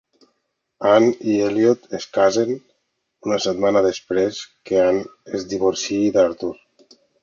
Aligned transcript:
Anne 0.91 1.11
i 1.33 1.35
Eliot 1.49 1.85
es 1.99 2.07
casen 2.17 2.51
una 3.29 3.39
setmana 3.47 3.87
després 3.91 4.43
que 4.71 4.85
Anne 4.91 5.09
es 5.41 5.51
divorciï 5.57 6.05
d'Arthur. 6.19 6.57